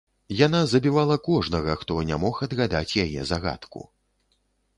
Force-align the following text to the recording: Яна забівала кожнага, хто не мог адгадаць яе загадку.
Яна 0.37 0.61
забівала 0.71 1.17
кожнага, 1.27 1.75
хто 1.81 1.99
не 2.09 2.17
мог 2.25 2.41
адгадаць 2.49 2.97
яе 3.05 3.21
загадку. 3.35 3.85